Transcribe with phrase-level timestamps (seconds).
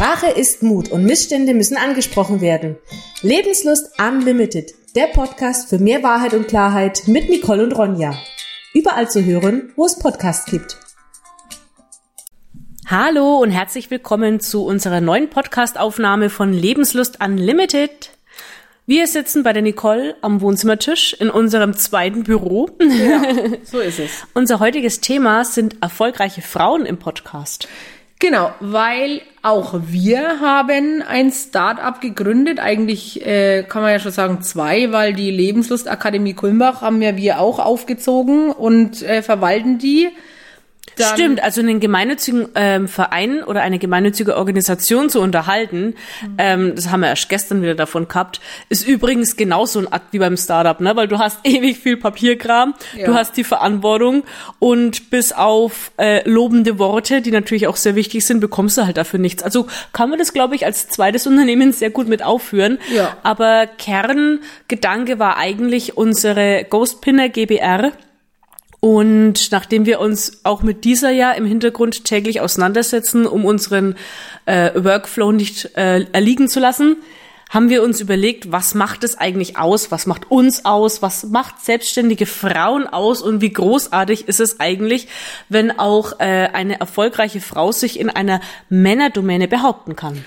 [0.00, 2.78] Sprache ist Mut und Missstände müssen angesprochen werden.
[3.20, 8.14] Lebenslust Unlimited, der Podcast für mehr Wahrheit und Klarheit mit Nicole und Ronja.
[8.72, 10.78] Überall zu hören, wo es Podcasts gibt.
[12.86, 18.08] Hallo und herzlich willkommen zu unserer neuen Podcastaufnahme von Lebenslust Unlimited.
[18.86, 22.70] Wir sitzen bei der Nicole am Wohnzimmertisch in unserem zweiten Büro.
[22.80, 23.22] Ja,
[23.64, 24.10] so ist es.
[24.32, 27.68] Unser heutiges Thema sind erfolgreiche Frauen im Podcast.
[28.20, 32.60] Genau, weil auch wir haben ein Start-up gegründet.
[32.60, 37.40] Eigentlich äh, kann man ja schon sagen zwei, weil die Lebenslustakademie Kulmbach haben ja wir
[37.40, 40.10] auch aufgezogen und äh, verwalten die.
[40.96, 46.34] Dann Stimmt, also einen gemeinnützigen ähm, Verein oder eine gemeinnützige Organisation zu unterhalten, mhm.
[46.38, 50.18] ähm, das haben wir erst gestern wieder davon gehabt, ist übrigens genauso ein Akt wie
[50.18, 50.96] beim Startup, ne?
[50.96, 53.06] weil du hast ewig viel Papierkram, ja.
[53.06, 54.24] du hast die Verantwortung
[54.58, 58.96] und bis auf äh, lobende Worte, die natürlich auch sehr wichtig sind, bekommst du halt
[58.96, 59.42] dafür nichts.
[59.42, 62.78] Also kann man das, glaube ich, als zweites Unternehmen sehr gut mit aufführen.
[62.94, 63.16] Ja.
[63.22, 67.92] Aber Kerngedanke war eigentlich unsere Ghostpinner GBR
[68.80, 73.94] und nachdem wir uns auch mit dieser ja im Hintergrund täglich auseinandersetzen, um unseren
[74.46, 76.96] äh, Workflow nicht äh, erliegen zu lassen,
[77.50, 81.60] haben wir uns überlegt, was macht es eigentlich aus, was macht uns aus, was macht
[81.60, 83.20] selbstständige Frauen aus?
[83.22, 85.08] Und wie großartig ist es eigentlich,
[85.48, 90.24] wenn auch äh, eine erfolgreiche Frau sich in einer Männerdomäne behaupten kann.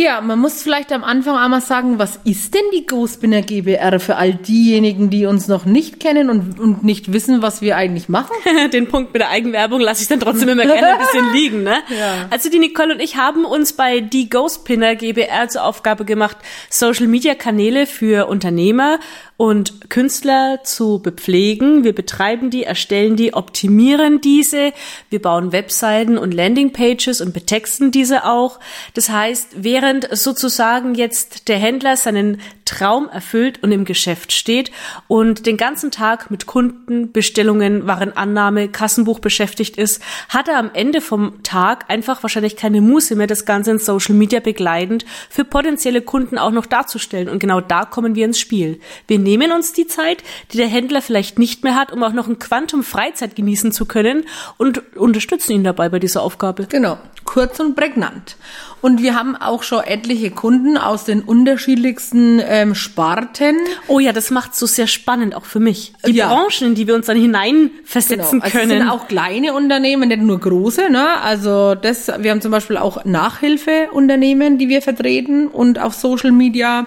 [0.00, 4.14] Ja, man muss vielleicht am Anfang einmal sagen, was ist denn die Ghostbinner GBR für
[4.14, 8.30] all diejenigen, die uns noch nicht kennen und, und nicht wissen, was wir eigentlich machen?
[8.72, 11.78] Den Punkt mit der Eigenwerbung lasse ich dann trotzdem immer gerne ein bisschen liegen, ne?
[11.88, 12.28] Ja.
[12.30, 16.36] Also die Nicole und ich haben uns bei die Ghostpinner GBR zur Aufgabe gemacht,
[16.70, 19.00] Social Media Kanäle für Unternehmer
[19.38, 21.84] und Künstler zu bepflegen.
[21.84, 24.72] Wir betreiben die, erstellen die, optimieren diese.
[25.10, 28.58] Wir bauen Webseiten und Landingpages und betexten diese auch.
[28.94, 34.72] Das heißt, während sozusagen jetzt der Händler seinen Traum erfüllt und im Geschäft steht
[35.06, 41.00] und den ganzen Tag mit Kunden, Bestellungen, Warenannahme, Kassenbuch beschäftigt ist, hat er am Ende
[41.00, 46.02] vom Tag einfach wahrscheinlich keine Muße mehr, das Ganze in Social Media begleitend für potenzielle
[46.02, 47.28] Kunden auch noch darzustellen.
[47.28, 48.80] Und genau da kommen wir ins Spiel.
[49.06, 50.22] Wir nehmen uns die Zeit,
[50.52, 53.84] die der Händler vielleicht nicht mehr hat, um auch noch ein Quantum Freizeit genießen zu
[53.84, 54.24] können
[54.56, 56.66] und unterstützen ihn dabei bei dieser Aufgabe.
[56.66, 58.36] Genau, kurz und prägnant.
[58.80, 63.56] Und wir haben auch schon etliche Kunden aus den unterschiedlichsten ähm, Sparten.
[63.88, 65.92] Oh ja, das macht so sehr spannend, auch für mich.
[66.06, 66.28] Die ja.
[66.28, 68.44] Branchen, in die wir uns dann hineinversetzen genau.
[68.44, 68.70] also können.
[68.70, 70.90] Es sind auch kleine Unternehmen, nicht nur große.
[70.90, 71.20] Ne?
[71.20, 76.86] Also das, wir haben zum Beispiel auch Nachhilfeunternehmen, die wir vertreten und auf Social Media.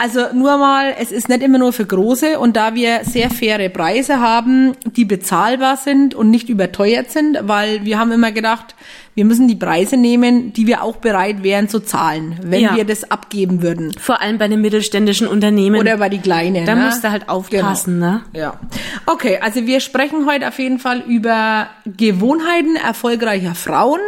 [0.00, 3.68] Also nur mal, es ist nicht immer nur für große und da wir sehr faire
[3.68, 8.74] Preise haben, die bezahlbar sind und nicht überteuert sind, weil wir haben immer gedacht,
[9.14, 12.76] wir müssen die Preise nehmen, die wir auch bereit wären zu zahlen, wenn ja.
[12.76, 13.92] wir das abgeben würden.
[14.00, 15.78] Vor allem bei den mittelständischen Unternehmen.
[15.78, 16.64] Oder bei die kleinen.
[16.64, 16.86] Da ne?
[16.86, 18.12] musst du halt aufpassen, genau.
[18.12, 18.22] ne?
[18.32, 18.58] Ja.
[19.04, 24.00] Okay, also wir sprechen heute auf jeden Fall über Gewohnheiten erfolgreicher Frauen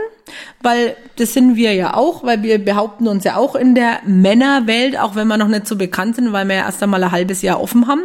[0.62, 4.98] weil das sind wir ja auch, weil wir behaupten uns ja auch in der Männerwelt,
[4.98, 7.42] auch wenn wir noch nicht so bekannt sind, weil wir ja erst einmal ein halbes
[7.42, 8.02] Jahr offen haben.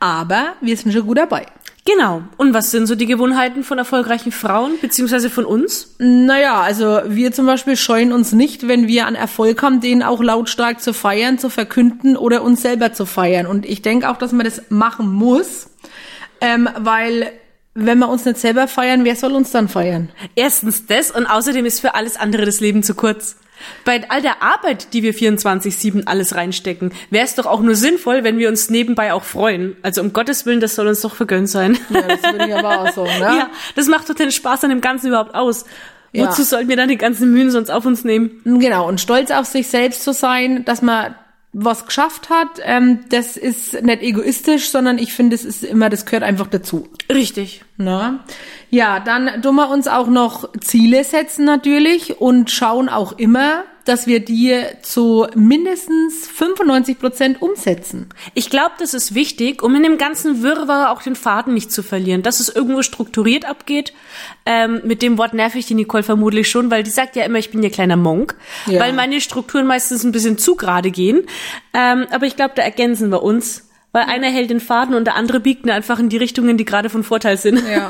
[0.00, 1.46] Aber wir sind schon gut dabei.
[1.86, 2.22] Genau.
[2.36, 5.94] Und was sind so die Gewohnheiten von erfolgreichen Frauen, beziehungsweise von uns?
[5.98, 10.20] Naja, also wir zum Beispiel scheuen uns nicht, wenn wir einen Erfolg haben, den auch
[10.20, 13.46] lautstark zu feiern, zu verkünden oder uns selber zu feiern.
[13.46, 15.68] Und ich denke auch, dass man das machen muss,
[16.40, 17.30] ähm, weil
[17.76, 20.08] wenn wir uns nicht selber feiern, wer soll uns dann feiern?
[20.34, 23.36] Erstens das und außerdem ist für alles andere das Leben zu kurz.
[23.84, 28.24] Bei all der Arbeit, die wir 24-7 alles reinstecken, wäre es doch auch nur sinnvoll,
[28.24, 29.76] wenn wir uns nebenbei auch freuen.
[29.82, 31.78] Also um Gottes Willen, das soll uns doch vergönnt sein.
[31.90, 33.10] Ja, das würde ich aber auch so, ne?
[33.20, 35.64] Ja, das macht doch den Spaß an dem Ganzen überhaupt aus.
[36.12, 36.28] Ja.
[36.28, 38.40] Wozu sollten wir dann die ganzen Mühen sonst auf uns nehmen?
[38.44, 41.14] Genau, und stolz auf sich selbst zu sein, dass man
[41.52, 46.04] was geschafft hat, ähm, das ist nicht egoistisch, sondern ich finde, es ist immer, das
[46.04, 46.88] gehört einfach dazu.
[47.10, 47.64] Richtig.
[47.78, 48.24] Na?
[48.70, 54.06] Ja, dann tun wir uns auch noch Ziele setzen natürlich und schauen auch immer, dass
[54.06, 58.08] wir die zu mindestens 95 Prozent umsetzen.
[58.34, 61.82] Ich glaube, das ist wichtig, um in dem ganzen Wirrwarr auch den Faden nicht zu
[61.82, 63.92] verlieren, dass es irgendwo strukturiert abgeht.
[64.44, 67.38] Ähm, mit dem Wort nerv ich die Nicole vermutlich schon, weil die sagt ja immer,
[67.38, 68.34] ich bin ihr kleiner Monk,
[68.66, 68.80] ja.
[68.80, 71.26] weil meine Strukturen meistens ein bisschen zu gerade gehen.
[71.72, 73.65] Ähm, aber ich glaube, da ergänzen wir uns,
[73.96, 76.90] weil einer hält den Faden und der andere biegt einfach in die Richtungen, die gerade
[76.90, 77.62] von Vorteil sind.
[77.66, 77.88] Ja.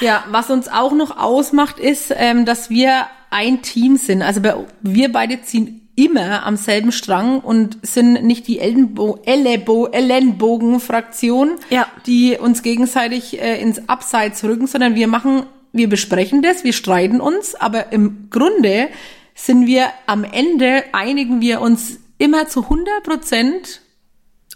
[0.00, 4.20] Ja, was uns auch noch ausmacht, ist, ähm, dass wir ein Team sind.
[4.20, 4.42] Also
[4.82, 11.86] wir beide ziehen immer am selben Strang und sind nicht die Ellenbo Ellenbo Ellenbogen-Fraktion, ja.
[12.04, 17.20] die uns gegenseitig äh, ins Abseits rücken, sondern wir machen, wir besprechen das, wir streiten
[17.20, 18.88] uns, aber im Grunde
[19.36, 23.80] sind wir am Ende, einigen wir uns immer zu 100 Prozent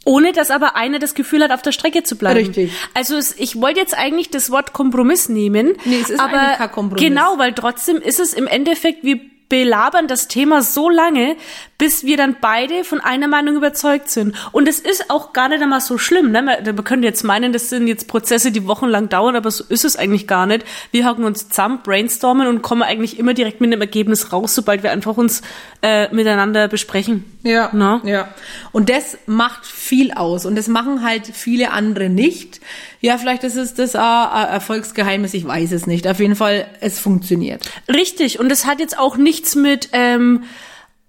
[0.05, 2.38] ohne dass aber einer das Gefühl hat, auf der Strecke zu bleiben.
[2.38, 2.73] Richtig.
[2.94, 5.75] Also es, ich wollte jetzt eigentlich das Wort Kompromiss nehmen.
[5.85, 7.05] Nee, es ist aber kein Kompromiss.
[7.05, 9.20] Genau, weil trotzdem ist es im Endeffekt, wir
[9.50, 11.37] belabern das Thema so lange,
[11.76, 14.35] bis wir dann beide von einer Meinung überzeugt sind.
[14.52, 16.31] Und es ist auch gar nicht einmal so schlimm.
[16.31, 16.41] Ne?
[16.41, 19.85] Man, man könnte jetzt meinen, das sind jetzt Prozesse, die wochenlang dauern, aber so ist
[19.85, 20.64] es eigentlich gar nicht.
[20.93, 24.82] Wir hocken uns zusammen, brainstormen und kommen eigentlich immer direkt mit einem Ergebnis raus, sobald
[24.82, 25.43] wir einfach uns
[25.82, 27.25] äh, miteinander besprechen.
[27.43, 28.03] Ja, Na?
[28.05, 28.29] ja.
[28.73, 30.44] Und das macht viel aus.
[30.44, 32.61] Und das machen halt viele andere nicht.
[33.00, 36.06] Ja, vielleicht ist es das äh, Erfolgsgeheimnis, ich weiß es nicht.
[36.06, 37.64] Auf jeden Fall, es funktioniert.
[37.88, 38.38] Richtig.
[38.38, 40.44] Und es hat jetzt auch nichts mit ähm,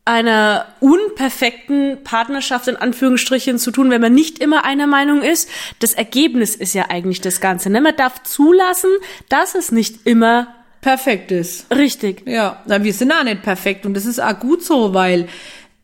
[0.06, 5.50] einer unperfekten Partnerschaft in Anführungsstrichen zu tun, wenn man nicht immer einer Meinung ist.
[5.80, 7.69] Das Ergebnis ist ja eigentlich das Ganze.
[7.69, 7.81] Ne?
[7.81, 8.89] Man darf zulassen,
[9.30, 10.48] dass es nicht immer
[10.80, 11.69] Perfekt ist.
[11.75, 12.24] richtig.
[12.25, 13.86] Ja, na, wir sind auch nicht perfekt.
[13.86, 15.27] Und das ist auch gut so, weil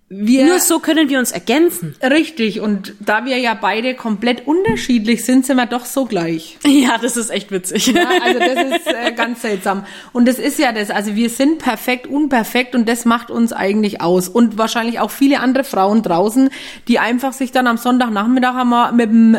[0.10, 1.94] wir Nur so können wir uns ergänzen.
[2.02, 6.58] Richtig, und da wir ja beide komplett unterschiedlich sind, sind wir doch so gleich.
[6.66, 7.88] Ja, das ist echt witzig.
[7.88, 9.86] Ja, also das ist äh, ganz seltsam.
[10.14, 14.00] Und das ist ja das, also wir sind perfekt, unperfekt und das macht uns eigentlich
[14.00, 14.30] aus.
[14.30, 16.52] Und wahrscheinlich auch viele andere Frauen draußen,
[16.88, 19.38] die einfach sich dann am Sonntagnachmittag einmal mit dem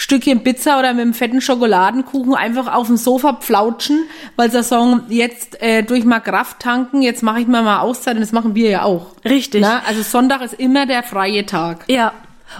[0.00, 4.04] Stückchen Pizza oder mit einem fetten Schokoladenkuchen einfach auf dem Sofa pflautschen,
[4.36, 8.14] weil sie sagen, jetzt äh, durch mal Kraft tanken, jetzt mache ich mir mal Auszeit
[8.14, 9.08] und das machen wir ja auch.
[9.24, 9.60] Richtig.
[9.60, 11.84] Na, also Sonntag ist immer der freie Tag.
[11.88, 12.12] Ja.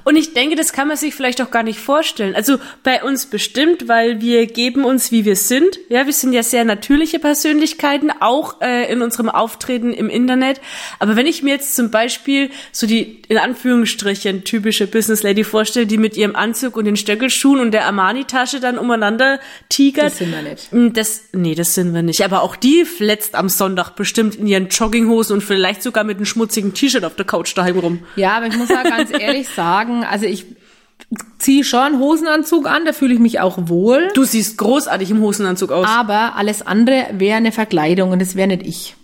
[0.04, 2.34] Und ich denke, das kann man sich vielleicht auch gar nicht vorstellen.
[2.34, 5.78] Also bei uns bestimmt, weil wir geben uns, wie wir sind.
[5.88, 10.60] Ja, wir sind ja sehr natürliche Persönlichkeiten, auch äh, in unserem Auftreten im Internet.
[10.98, 15.86] Aber wenn ich mir jetzt zum Beispiel so die, in Anführungsstrichen, typische Business Lady vorstelle,
[15.86, 20.06] die mit ihrem Anzug und den Stöckelschuhen und der Armani-Tasche dann umeinander tigert.
[20.06, 20.72] Das sind wir nicht.
[20.72, 22.22] Mm, Das, nee, das sind wir nicht.
[22.24, 26.26] Aber auch die fletzt am Sonntag bestimmt in ihren Jogginghosen und vielleicht sogar mit einem
[26.26, 27.98] schmutzigen T-Shirt auf der Couch daheim rum.
[28.16, 30.46] Ja, aber ich muss ja ganz ehrlich sagen, also ich
[31.38, 34.08] ziehe schon einen Hosenanzug an, da fühle ich mich auch wohl.
[34.14, 35.86] Du siehst großartig im Hosenanzug aus.
[35.88, 38.96] Aber alles andere wäre eine Verkleidung und das wäre nicht ich.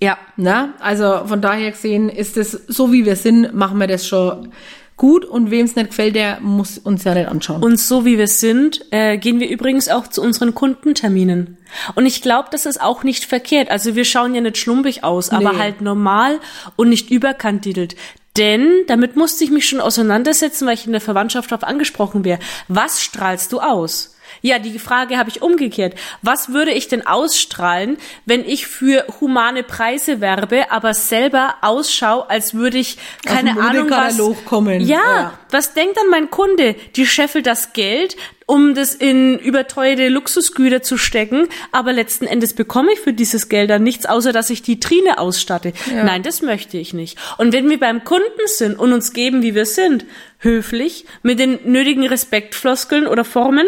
[0.00, 0.18] Ja.
[0.36, 4.48] Na, also von daher gesehen ist es so wie wir sind, machen wir das schon
[4.96, 7.62] gut und wem es nicht gefällt, der muss uns ja nicht anschauen.
[7.62, 11.58] Und so wie wir sind, äh, gehen wir übrigens auch zu unseren Kundenterminen.
[11.96, 13.70] Und ich glaube, das ist auch nicht verkehrt.
[13.70, 15.58] Also wir schauen ja nicht schlumpig aus, aber Nee.
[15.58, 16.38] halt normal
[16.76, 17.96] und nicht überkandidelt.
[18.36, 22.40] Denn damit musste ich mich schon auseinandersetzen, weil ich in der Verwandtschaft darauf angesprochen wäre.
[22.66, 24.13] Was strahlst du aus?
[24.42, 25.94] Ja, die Frage habe ich umgekehrt.
[26.22, 27.96] Was würde ich denn ausstrahlen,
[28.26, 34.18] wenn ich für humane Preise werbe, aber selber ausschaue, als würde ich keine Ahnung was
[34.44, 34.80] kommen.
[34.80, 35.38] Ja, Ja.
[35.50, 36.74] was denkt dann mein Kunde?
[36.96, 38.16] Die scheffelt das Geld,
[38.46, 43.70] um das in überteuerte Luxusgüter zu stecken, aber letzten Endes bekomme ich für dieses Geld
[43.70, 45.72] dann nichts, außer dass ich die Trine ausstatte.
[45.94, 47.16] Nein, das möchte ich nicht.
[47.38, 50.04] Und wenn wir beim Kunden sind und uns geben, wie wir sind,
[50.40, 53.66] höflich, mit den nötigen Respektfloskeln oder Formen,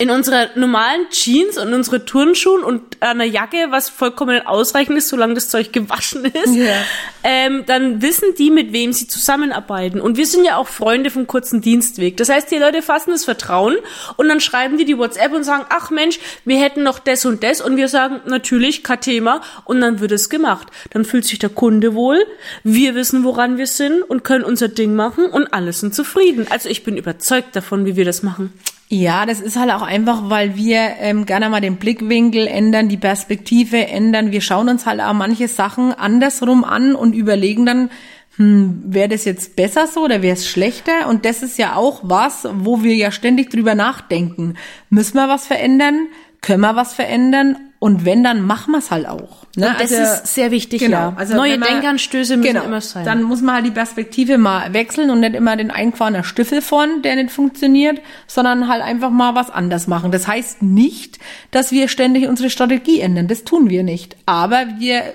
[0.00, 5.34] in unserer normalen Jeans und unsere Turnschuhen und einer Jacke, was vollkommen ausreichend ist, solange
[5.34, 6.76] das Zeug gewaschen ist, Ja.
[7.24, 10.00] ähm, dann wissen die, mit wem sie zusammenarbeiten.
[10.00, 12.16] Und wir sind ja auch Freunde vom kurzen Dienstweg.
[12.16, 13.76] Das heißt, die Leute fassen das Vertrauen
[14.16, 17.42] und dann schreiben die die WhatsApp und sagen, ach Mensch, wir hätten noch das und
[17.42, 17.60] das.
[17.60, 19.40] Und wir sagen, natürlich, kein Thema.
[19.64, 20.68] Und dann wird es gemacht.
[20.90, 22.24] Dann fühlt sich der Kunde wohl.
[22.62, 26.46] Wir wissen, woran wir sind und können unser Ding machen und alle sind zufrieden.
[26.50, 28.52] Also ich bin überzeugt davon, wie wir das machen.
[28.90, 32.96] Ja, das ist halt auch einfach, weil wir ähm, gerne mal den Blickwinkel ändern, die
[32.96, 34.32] Perspektive ändern.
[34.32, 37.90] Wir schauen uns halt auch manche Sachen andersrum an und überlegen dann,
[38.36, 41.06] hm, wäre das jetzt besser so oder wäre es schlechter?
[41.06, 44.54] Und das ist ja auch was, wo wir ja ständig drüber nachdenken.
[44.88, 46.06] Müssen wir was verändern?
[46.40, 47.56] Können wir was verändern?
[47.80, 49.46] Und wenn, dann machen wir es halt auch.
[49.56, 49.68] Ne?
[49.68, 50.96] Und das ist sehr wichtig, genau.
[50.96, 51.12] ja.
[51.16, 53.04] Also Neue man- Denkanstöße müssen genau, immer sein.
[53.04, 57.02] Dann muss man halt die Perspektive mal wechseln und nicht immer den eingefahrenen Stiefel von,
[57.02, 60.10] der nicht funktioniert, sondern halt einfach mal was anders machen.
[60.10, 61.20] Das heißt nicht,
[61.52, 63.28] dass wir ständig unsere Strategie ändern.
[63.28, 64.16] Das tun wir nicht.
[64.26, 65.14] Aber wir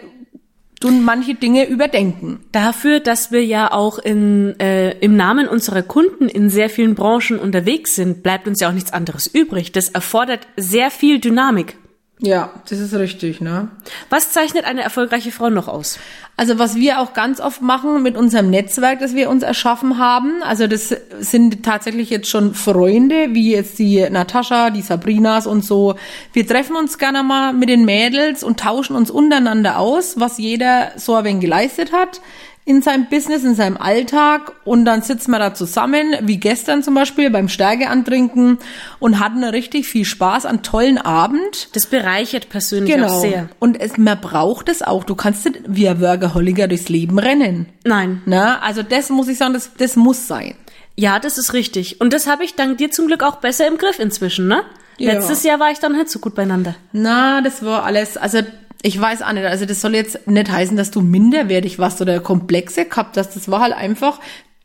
[0.79, 2.39] tun manche Dinge überdenken.
[2.51, 7.39] Dafür, dass wir ja auch in, äh, im Namen unserer Kunden in sehr vielen Branchen
[7.39, 9.71] unterwegs sind, bleibt uns ja auch nichts anderes übrig.
[9.71, 11.77] Das erfordert sehr viel Dynamik.
[12.25, 13.67] Ja, das ist richtig, ne?
[14.09, 15.99] Was zeichnet eine erfolgreiche Frau noch aus?
[16.37, 20.41] Also was wir auch ganz oft machen mit unserem Netzwerk, das wir uns erschaffen haben,
[20.41, 25.95] also das sind tatsächlich jetzt schon Freunde, wie jetzt die Natascha, die Sabrinas und so.
[26.31, 30.93] Wir treffen uns gerne mal mit den Mädels und tauschen uns untereinander aus, was jeder
[30.95, 32.21] so ein wenig geleistet hat.
[32.65, 36.93] In seinem Business, in seinem Alltag und dann sitzen wir da zusammen, wie gestern zum
[36.93, 38.57] Beispiel beim Stärke antrinken
[38.99, 41.69] und hatten richtig viel Spaß, einen tollen Abend.
[41.73, 43.07] Das bereichert persönlich genau.
[43.07, 43.49] auch sehr.
[43.59, 45.03] Und es, man braucht es auch.
[45.03, 47.67] Du kannst nicht wie ein Workaholiker durchs Leben rennen.
[47.83, 48.21] Nein.
[48.25, 50.55] Na, also das muss ich sagen, das, das muss sein.
[50.95, 51.99] Ja, das ist richtig.
[51.99, 54.63] Und das habe ich dank dir zum Glück auch besser im Griff inzwischen, ne?
[54.97, 55.13] Ja.
[55.13, 56.75] Letztes Jahr war ich dann nicht so gut beieinander.
[56.91, 58.39] Na, das war alles, also
[58.83, 62.19] ich weiß auch nicht, also das soll jetzt nicht heißen, dass du minderwertig warst oder
[62.19, 63.33] Komplexe gehabt hast.
[63.33, 64.19] Das war halt einfach,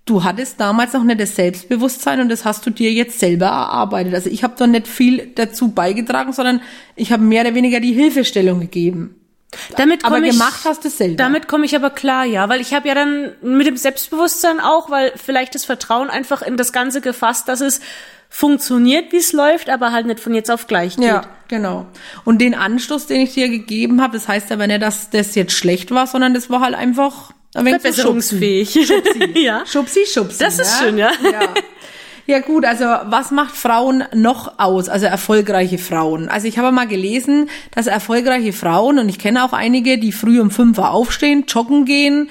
[0.05, 4.15] du hattest damals noch nicht das Selbstbewusstsein und das hast du dir jetzt selber erarbeitet.
[4.15, 6.61] Also ich habe da nicht viel dazu beigetragen, sondern
[6.97, 9.15] ich habe mehr oder weniger die Hilfestellung gegeben.
[9.77, 11.17] Damit aber ich, gemacht hast du selber.
[11.17, 14.91] Damit komme ich aber klar, ja, weil ich habe ja dann mit dem Selbstbewusstsein auch,
[14.91, 17.81] weil vielleicht das Vertrauen einfach in das Ganze gefasst, dass es
[18.29, 21.07] funktioniert, wie es läuft, aber halt nicht von jetzt auf gleich geht.
[21.07, 21.87] Ja, genau.
[22.25, 25.53] Und den Anstoß, den ich dir gegeben habe, das heißt aber nicht, dass das jetzt
[25.53, 28.73] schlecht war, sondern das war halt einfach ein verbesserungsfähig.
[28.73, 29.33] Schubsi.
[29.41, 29.65] ja.
[29.67, 30.39] Schubsi, schubsi.
[30.39, 30.87] Das ist ja?
[30.87, 31.11] schön, ja.
[31.33, 31.41] ja.
[32.29, 36.29] Ja gut, also was macht Frauen noch aus, also erfolgreiche Frauen?
[36.29, 40.39] Also ich habe mal gelesen, dass erfolgreiche Frauen, und ich kenne auch einige, die früh
[40.39, 42.29] um fünf Uhr aufstehen, joggen gehen,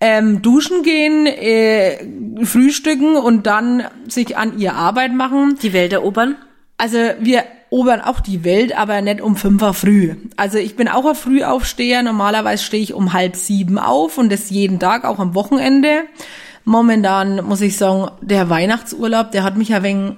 [0.00, 5.58] ähm, duschen gehen, äh, frühstücken und dann sich an ihr Arbeit machen.
[5.62, 6.36] Die Welt erobern?
[6.78, 10.14] Also wir erobern auch die Welt, aber nicht um fünf Uhr früh.
[10.36, 12.02] Also ich bin auch ein Frühaufsteher.
[12.02, 16.04] Normalerweise stehe ich um halb sieben auf und das jeden Tag, auch am Wochenende.
[16.64, 20.12] Momentan muss ich sagen, der Weihnachtsurlaub, der hat mich ein wenig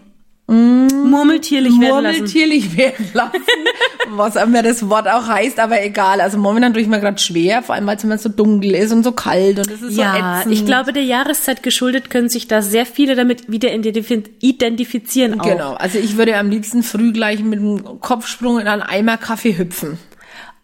[0.53, 2.19] Mm, murmeltierlich werden lassen.
[2.19, 3.43] Murmeltierlich werden lassen,
[4.11, 6.21] was immer das Wort auch heißt, aber egal.
[6.21, 8.93] Also momentan tue ich mir gerade schwer, vor allem weil es immer so dunkel ist
[8.93, 10.53] und so kalt und es ist ja, so ätzend.
[10.55, 15.45] ich glaube, der Jahreszeit geschuldet können sich da sehr viele damit wieder identifizieren auch.
[15.47, 19.57] Genau, also ich würde am liebsten früh gleich mit einem Kopfsprung in einen Eimer Kaffee
[19.57, 19.99] hüpfen.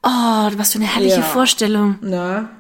[0.02, 1.22] Oh, was für eine herrliche ja.
[1.22, 1.98] Vorstellung.
[2.02, 2.50] Na.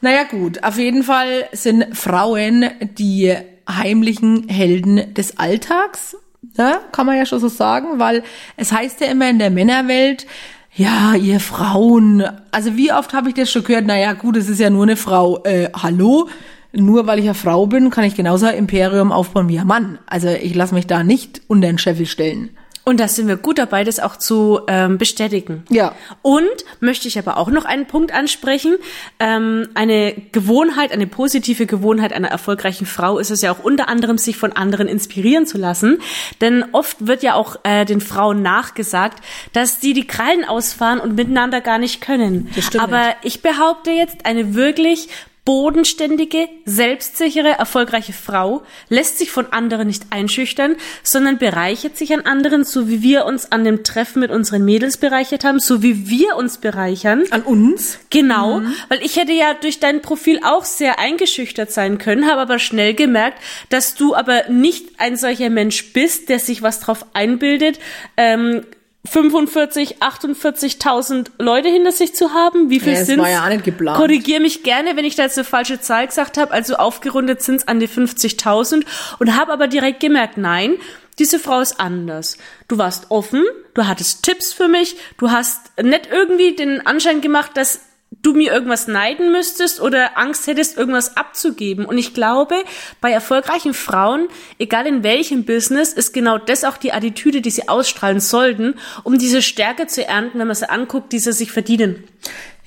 [0.00, 3.32] Naja gut, auf jeden Fall sind Frauen die
[3.68, 6.16] heimlichen Helden des Alltags
[6.56, 6.80] Ne?
[6.92, 8.22] Kann man ja schon so sagen, weil
[8.56, 10.26] es heißt ja immer in der Männerwelt,
[10.74, 14.60] ja, ihr Frauen, also wie oft habe ich das schon gehört, naja, gut, es ist
[14.60, 16.28] ja nur eine Frau, äh, hallo,
[16.72, 19.98] nur weil ich eine Frau bin, kann ich genauso ein Imperium aufbauen wie ein Mann.
[20.06, 22.50] Also ich lasse mich da nicht unter den Scheffel stellen.
[22.88, 25.62] Und da sind wir gut dabei, das auch zu ähm, bestätigen.
[25.68, 25.94] Ja.
[26.22, 26.48] Und
[26.80, 28.76] möchte ich aber auch noch einen Punkt ansprechen.
[29.20, 34.16] Ähm, eine Gewohnheit, eine positive Gewohnheit einer erfolgreichen Frau ist es ja auch unter anderem,
[34.16, 35.98] sich von anderen inspirieren zu lassen.
[36.40, 41.14] Denn oft wird ja auch äh, den Frauen nachgesagt, dass die die Krallen ausfahren und
[41.14, 42.48] miteinander gar nicht können.
[42.56, 45.10] Das stimmt aber ich behaupte jetzt, eine wirklich
[45.48, 52.64] bodenständige, selbstsichere, erfolgreiche Frau lässt sich von anderen nicht einschüchtern, sondern bereichert sich an anderen,
[52.64, 56.36] so wie wir uns an dem Treffen mit unseren Mädels bereichert haben, so wie wir
[56.36, 57.24] uns bereichern.
[57.30, 57.98] An uns?
[58.10, 58.74] Genau, mhm.
[58.90, 62.92] weil ich hätte ja durch dein Profil auch sehr eingeschüchtert sein können, habe aber schnell
[62.92, 67.78] gemerkt, dass du aber nicht ein solcher Mensch bist, der sich was drauf einbildet,
[68.18, 68.66] ähm,
[69.04, 72.68] 45, 48.000 Leute hinter sich zu haben.
[72.68, 73.96] Wie viel ja, sind war ja auch nicht geplant.
[73.96, 76.52] Korrigier mich gerne, wenn ich da jetzt eine falsche Zahl gesagt habe.
[76.52, 78.84] Also aufgerundet sind es an die 50.000
[79.18, 80.74] und habe aber direkt gemerkt, nein,
[81.18, 82.36] diese Frau ist anders.
[82.68, 87.52] Du warst offen, du hattest Tipps für mich, du hast nicht irgendwie den Anschein gemacht,
[87.54, 87.80] dass
[88.22, 91.84] du mir irgendwas neiden müsstest oder Angst hättest, irgendwas abzugeben.
[91.84, 92.56] Und ich glaube,
[93.00, 97.68] bei erfolgreichen Frauen, egal in welchem Business, ist genau das auch die Attitüde, die sie
[97.68, 102.04] ausstrahlen sollten, um diese Stärke zu ernten, wenn man sie anguckt, die sie sich verdienen.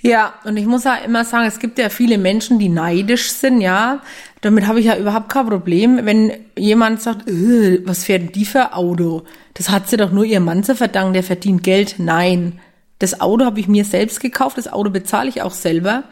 [0.04, 3.62] Ja, und ich muss ja immer sagen, es gibt ja viele Menschen, die neidisch sind,
[3.62, 4.02] ja.
[4.42, 8.74] Damit habe ich ja überhaupt kein Problem, wenn jemand sagt, äh, was fährt die für
[8.74, 9.24] Auto?
[9.54, 11.96] Das hat sie doch nur ihr Mann zu verdanken, der verdient Geld.
[12.00, 12.60] Nein.
[13.02, 16.04] Das Auto habe ich mir selbst gekauft, das Auto bezahle ich auch selber.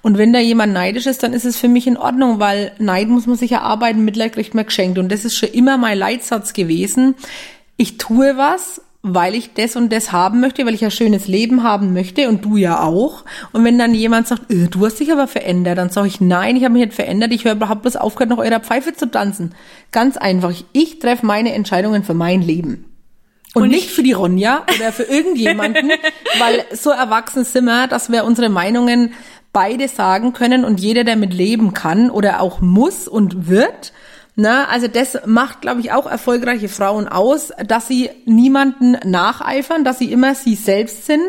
[0.00, 3.08] Und wenn da jemand neidisch ist, dann ist es für mich in Ordnung, weil Neid
[3.08, 4.98] muss man sich erarbeiten, Mitleid kriegt man geschenkt.
[4.98, 7.16] Und das ist schon immer mein Leitsatz gewesen.
[7.76, 11.64] Ich tue was, weil ich das und das haben möchte, weil ich ein schönes Leben
[11.64, 13.24] haben möchte und du ja auch.
[13.52, 16.54] Und wenn dann jemand sagt, äh, du hast dich aber verändert, dann sage ich, nein,
[16.54, 19.52] ich habe mich nicht verändert, ich überhaupt bloß aufgehört, nach eurer Pfeife zu tanzen.
[19.90, 22.84] Ganz einfach, ich treffe meine Entscheidungen für mein Leben.
[23.56, 25.90] Und, und nicht für die Ronja oder für irgendjemanden,
[26.38, 29.14] weil so erwachsen sind wir, dass wir unsere Meinungen
[29.54, 33.94] beide sagen können und jeder damit leben kann oder auch muss und wird.
[34.34, 39.98] Na, also das macht, glaube ich, auch erfolgreiche Frauen aus, dass sie niemanden nacheifern, dass
[39.98, 41.22] sie immer sie selbst sind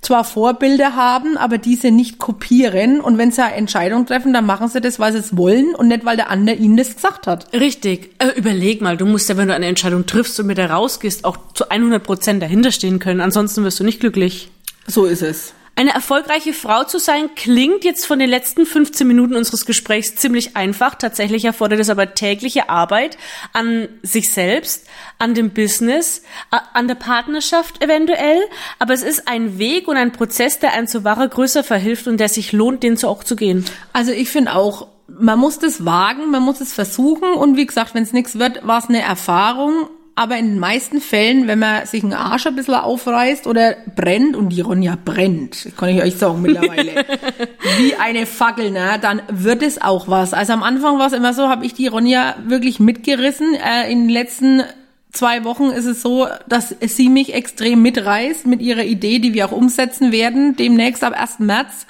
[0.00, 3.00] zwar Vorbilder haben, aber diese nicht kopieren.
[3.00, 5.88] Und wenn sie eine Entscheidung treffen, dann machen sie das, weil sie es wollen und
[5.88, 7.52] nicht, weil der andere ihnen das gesagt hat.
[7.52, 8.14] Richtig.
[8.18, 11.24] Äh, überleg mal, du musst ja, wenn du eine Entscheidung triffst und mit der rausgehst,
[11.24, 13.20] auch zu 100 Prozent dahinter stehen können.
[13.20, 14.50] Ansonsten wirst du nicht glücklich.
[14.86, 15.52] So ist es.
[15.78, 20.56] Eine erfolgreiche Frau zu sein klingt jetzt von den letzten 15 Minuten unseres Gesprächs ziemlich
[20.56, 20.96] einfach.
[20.96, 23.16] Tatsächlich erfordert es aber tägliche Arbeit
[23.52, 24.88] an sich selbst,
[25.20, 28.40] an dem Business, an der Partnerschaft eventuell.
[28.80, 32.18] Aber es ist ein Weg und ein Prozess, der einem zu wahrer Größe verhilft und
[32.18, 33.64] der sich lohnt, den zu auch zu gehen.
[33.92, 37.94] Also ich finde auch, man muss das wagen, man muss es versuchen und wie gesagt,
[37.94, 39.88] wenn es nichts wird, war es eine Erfahrung.
[40.18, 44.34] Aber in den meisten Fällen, wenn man sich einen Arsch ein bisschen aufreißt oder brennt,
[44.34, 47.04] und die Ronja brennt, kann ich euch sagen mittlerweile,
[47.78, 50.34] wie eine Fackel, ne, dann wird es auch was.
[50.34, 53.54] Also am Anfang war es immer so, habe ich die Ronja wirklich mitgerissen.
[53.54, 54.64] Äh, in den letzten
[55.12, 59.46] zwei Wochen ist es so, dass sie mich extrem mitreißt mit ihrer Idee, die wir
[59.46, 61.38] auch umsetzen werden, demnächst ab 1.
[61.38, 61.86] März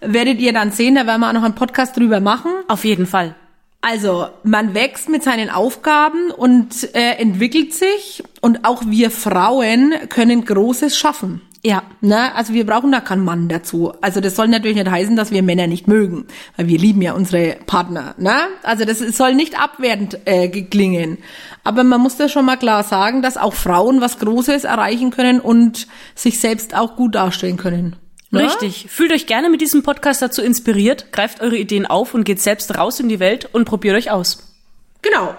[0.00, 2.50] werdet ihr dann sehen, da werden wir auch noch einen Podcast drüber machen.
[2.66, 3.36] Auf jeden Fall.
[3.80, 10.44] Also, man wächst mit seinen Aufgaben und äh, entwickelt sich und auch wir Frauen können
[10.44, 11.42] Großes schaffen.
[11.64, 11.82] Ja.
[12.00, 12.34] Ne?
[12.34, 13.92] Also wir brauchen da keinen Mann dazu.
[14.00, 17.14] Also das soll natürlich nicht heißen, dass wir Männer nicht mögen, weil wir lieben ja
[17.14, 18.14] unsere Partner.
[18.16, 18.34] Ne?
[18.62, 21.18] Also das soll nicht abwertend äh, klingen.
[21.64, 25.40] Aber man muss da schon mal klar sagen, dass auch Frauen was Großes erreichen können
[25.40, 27.96] und sich selbst auch gut darstellen können.
[28.30, 28.42] Ne?
[28.42, 28.86] Richtig.
[28.90, 32.76] Fühlt euch gerne mit diesem Podcast dazu inspiriert, greift eure Ideen auf und geht selbst
[32.76, 34.54] raus in die Welt und probiert euch aus.
[35.02, 35.34] Genau.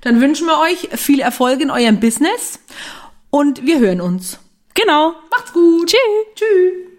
[0.00, 2.58] Dann wünschen wir euch viel Erfolg in eurem Business
[3.30, 4.38] und wir hören uns.
[4.74, 5.14] Genau.
[5.30, 5.88] Macht's gut.
[5.88, 5.98] Tschüss.
[6.34, 6.91] Tschüss.